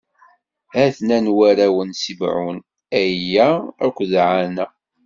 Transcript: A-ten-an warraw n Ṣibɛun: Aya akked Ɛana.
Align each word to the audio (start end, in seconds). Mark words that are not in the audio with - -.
A-ten-an 0.83 1.27
warraw 1.37 1.77
n 1.89 1.91
Ṣibɛun: 2.01 2.57
Aya 3.01 3.49
akked 3.85 4.11
Ɛana. 4.27 4.65